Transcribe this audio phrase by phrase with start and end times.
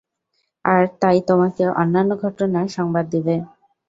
[0.65, 3.35] আর তাই তোমাকে অন্যান্য ঘটনার সংবাদ দিবে।